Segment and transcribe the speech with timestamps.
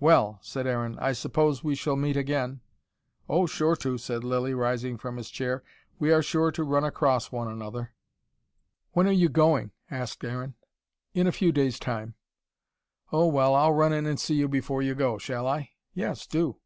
[0.00, 0.98] "Well," said Aaron.
[0.98, 2.62] "I suppose we shall meet again."
[3.28, 5.62] "Oh, sure to," said Lilly, rising from his chair.
[6.00, 7.94] "We are sure to run across one another."
[8.90, 10.56] "When are you going?" asked Aaron.
[11.14, 12.16] "In a few days' time."
[13.12, 16.56] "Oh, well, I'll run in and see you before you go, shall I?" "Yes, do."